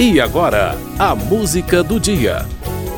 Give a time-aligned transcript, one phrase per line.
[0.00, 2.46] E agora, a música do dia.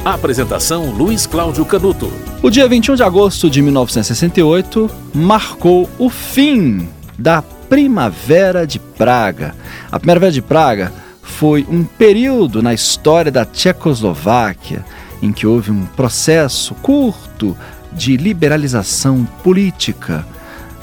[0.04, 2.12] Apresentação Luiz Cláudio Canuto.
[2.42, 6.86] O dia 21 de agosto de 1968 marcou o fim
[7.18, 9.54] da Primavera de Praga.
[9.90, 10.92] A Primavera de Praga
[11.22, 14.84] foi um período na história da Tchecoslováquia
[15.22, 17.56] em que houve um processo curto
[17.90, 20.26] de liberalização política.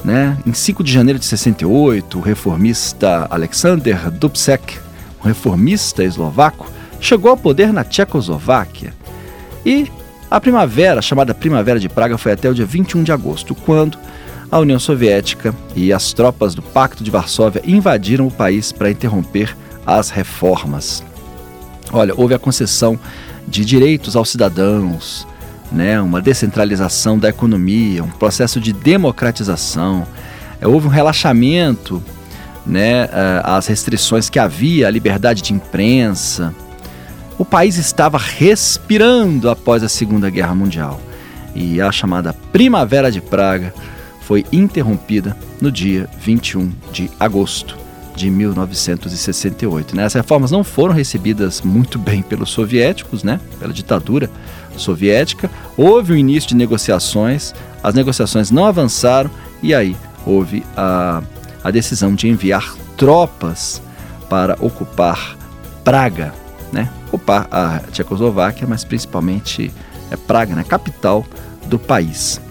[0.04, 0.36] Né?
[0.47, 4.86] Em 5 de janeiro de 68, o reformista Alexander Dubček
[5.20, 6.69] um reformista eslovaco,
[7.00, 8.93] chegou ao poder na Tchecoslováquia.
[9.65, 9.91] E
[10.29, 13.97] a primavera, chamada Primavera de Praga, foi até o dia 21 de agosto, quando
[14.51, 19.55] a União Soviética e as tropas do Pacto de Varsóvia invadiram o país para interromper
[19.86, 21.04] as reformas.
[21.91, 22.99] Olha, houve a concessão
[23.47, 25.25] de direitos aos cidadãos,
[25.71, 30.05] né, uma descentralização da economia, um processo de democratização,
[30.61, 32.02] é, houve um relaxamento
[32.67, 33.09] né,
[33.44, 36.53] as restrições que havia à liberdade de imprensa.
[37.38, 40.99] O país estava respirando após a Segunda Guerra Mundial
[41.55, 43.73] e a chamada Primavera de Praga
[44.21, 47.77] foi interrompida no dia 21 de agosto
[48.15, 49.95] de 1968.
[49.95, 50.03] Né?
[50.03, 53.39] As reformas não foram recebidas muito bem pelos soviéticos, né?
[53.59, 54.29] pela ditadura
[54.75, 55.49] soviética.
[55.77, 59.29] Houve o início de negociações, as negociações não avançaram
[59.61, 61.21] e aí houve a
[61.63, 63.81] a decisão de enviar tropas
[64.30, 65.38] para ocupar
[65.83, 66.33] Praga,
[66.72, 66.89] né?
[67.08, 69.72] ocupar a Tchecoslováquia, mas principalmente
[70.11, 70.64] é Praga, né?
[70.64, 71.25] capital
[71.66, 72.41] do país.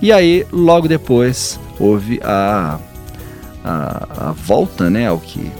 [0.00, 2.78] E aí, logo depois, houve a,
[3.64, 5.50] a, a volta né, ao que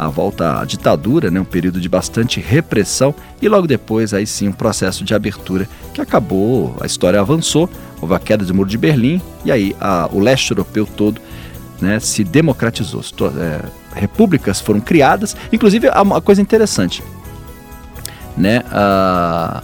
[0.00, 4.48] a volta à ditadura, né, um período de bastante repressão, e logo depois, aí sim,
[4.48, 7.68] um processo de abertura que acabou, a história avançou,
[8.00, 11.20] houve a queda do Muro de Berlim, e aí a, o leste europeu todo
[11.80, 13.02] né, se democratizou.
[13.38, 13.60] É,
[13.94, 17.02] repúblicas foram criadas, inclusive uma coisa interessante,
[18.36, 19.62] né, a,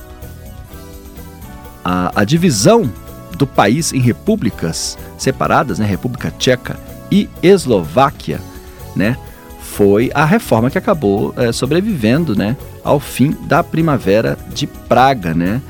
[1.85, 2.91] a, a divisão
[3.37, 6.79] do país em repúblicas separadas, né, República Tcheca
[7.11, 8.41] e Eslováquia,
[8.95, 9.17] né,
[9.61, 15.61] foi a reforma que acabou é, sobrevivendo, né, ao fim da Primavera de Praga, né.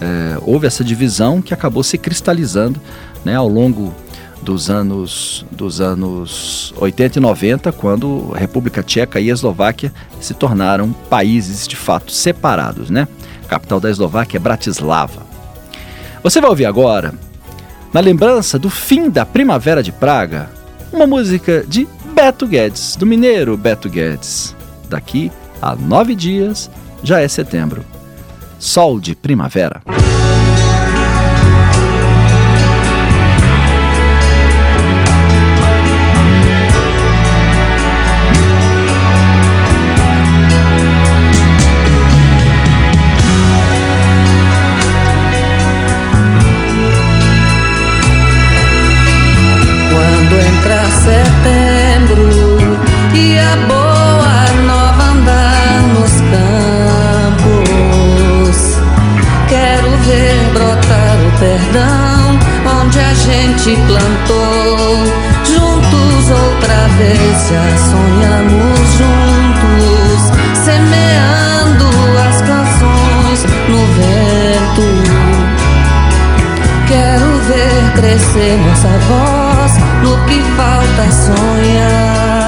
[0.00, 2.80] É, houve essa divisão que acabou se cristalizando,
[3.24, 3.94] né, ao longo
[4.44, 10.34] dos anos, dos anos 80 e 90, quando a República Tcheca e a Eslováquia se
[10.34, 13.08] tornaram países de fato separados, né?
[13.44, 15.22] A capital da Eslováquia é Bratislava.
[16.22, 17.14] Você vai ouvir agora,
[17.92, 20.50] na lembrança do fim da Primavera de Praga,
[20.92, 24.54] uma música de Beto Guedes, do mineiro Beto Guedes.
[24.88, 26.70] Daqui a nove dias
[27.02, 27.84] já é setembro.
[28.58, 29.82] Sol de primavera.
[62.84, 64.98] Onde a gente plantou
[65.44, 67.48] juntos outra vez.
[67.48, 70.20] Já sonhamos juntos,
[70.64, 71.88] semeando
[72.28, 74.84] as canções no vento.
[76.86, 82.43] Quero ver crescer nossa voz no que falta sonhar.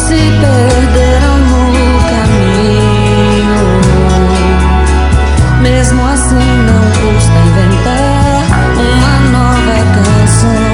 [0.00, 1.64] se perderam no
[2.10, 3.64] caminho.
[5.60, 8.44] Mesmo assim, não custa inventar
[8.76, 10.64] uma nova canção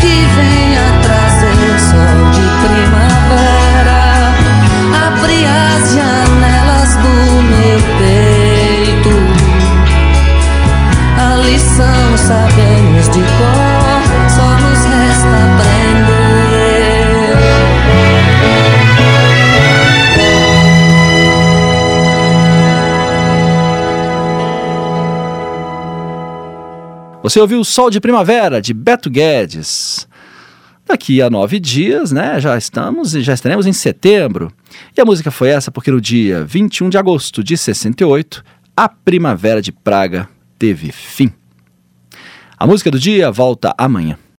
[0.00, 4.02] que venha trazer sol de primavera.
[5.06, 7.14] Abrir as janelas do
[7.52, 9.14] meu peito.
[11.18, 14.00] A lição sabemos de cor.
[27.22, 30.08] Você ouviu o Sol de Primavera, de Beto Guedes.
[30.86, 34.50] Daqui a nove dias, né, já estamos e já estaremos em setembro.
[34.96, 38.42] E a música foi essa porque no dia 21 de agosto de 68,
[38.74, 40.28] a Primavera de Praga
[40.58, 41.30] teve fim.
[42.58, 44.18] A música do dia volta amanhã.